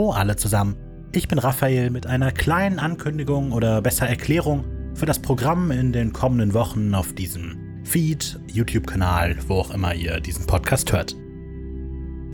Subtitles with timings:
[0.00, 0.76] alle zusammen.
[1.12, 4.64] Ich bin Raphael mit einer kleinen Ankündigung oder besser Erklärung
[4.94, 10.20] für das Programm in den kommenden Wochen auf diesem Feed, YouTube-Kanal, wo auch immer ihr
[10.20, 11.14] diesen Podcast hört.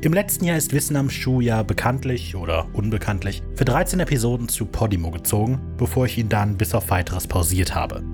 [0.01, 4.67] Im letzten Jahr ist Wissen am Schuh ja bekanntlich oder unbekanntlich für 13 Episoden zu
[4.67, 8.05] Podimo gezogen, bevor ich ihn dann bis auf weiteres pausiert habe.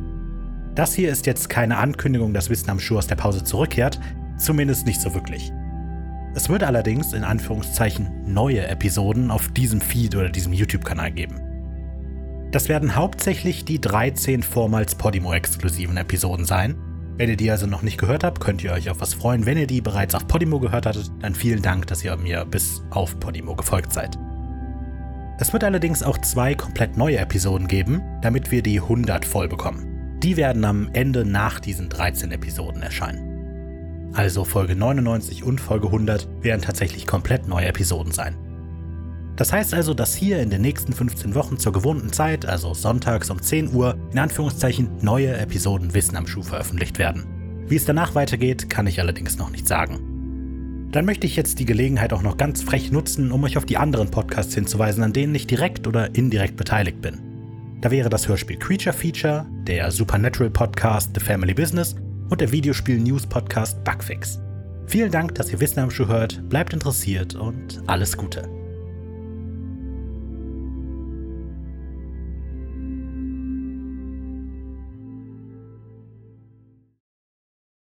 [0.75, 4.01] Das hier ist jetzt keine Ankündigung, dass Wissen am Schuh aus der Pause zurückkehrt,
[4.39, 5.53] zumindest nicht so wirklich.
[6.35, 11.41] Es wird allerdings in Anführungszeichen neue Episoden auf diesem Feed oder diesem YouTube-Kanal geben.
[12.51, 16.75] Das werden hauptsächlich die 13 vormals Podimo-exklusiven Episoden sein.
[17.17, 19.47] Wenn ihr die also noch nicht gehört habt, könnt ihr euch auf was freuen.
[19.47, 22.83] Wenn ihr die bereits auf Podimo gehört hattet, dann vielen Dank, dass ihr mir bis
[22.91, 24.19] auf Podimo gefolgt seid.
[25.39, 30.19] Es wird allerdings auch zwei komplett neue Episoden geben, damit wir die 100 voll bekommen.
[30.21, 33.34] Die werden am Ende nach diesen 13 Episoden erscheinen.
[34.15, 38.37] Also Folge 99 und Folge 100 werden tatsächlich komplett neue Episoden sein.
[39.37, 43.31] Das heißt also, dass hier in den nächsten 15 Wochen zur gewohnten Zeit, also sonntags
[43.31, 47.27] um 10 Uhr, in Anführungszeichen neue Episoden Wissen am Schuh veröffentlicht werden.
[47.67, 50.89] Wie es danach weitergeht, kann ich allerdings noch nicht sagen.
[50.93, 53.79] Dann möchte ich jetzt die Gelegenheit auch noch ganz frech nutzen, um euch auf die
[53.79, 57.19] anderen Podcasts hinzuweisen, an denen ich direkt oder indirekt beteiligt bin.
[57.81, 61.97] Da wäre das Hörspiel Creature Feature, der Supernatural Podcast The Family Business
[62.31, 64.41] und der Videospiel-News-Podcast Bugfix.
[64.87, 68.64] Vielen Dank, dass ihr Wissen am Schuh hört, bleibt interessiert und alles Gute.